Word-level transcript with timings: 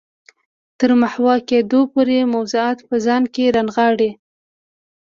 تر 0.79 0.89
محوه 1.01 1.35
کېدو 1.49 1.79
پورې 1.93 2.19
موضوعات 2.33 2.77
په 2.87 2.95
ځان 3.05 3.23
کې 3.33 3.43
رانغاړي. 3.55 4.11